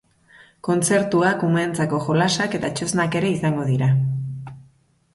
Kontzertuak, 0.67 1.43
umeentzako 1.49 2.01
jolasak 2.07 2.59
eta 2.61 2.75
txosnak 2.81 3.21
ere 3.23 3.33
izango 3.39 3.71
dira. 3.73 3.95